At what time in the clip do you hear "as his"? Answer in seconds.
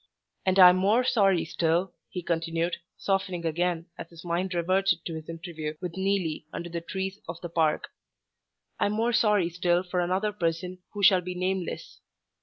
3.99-4.25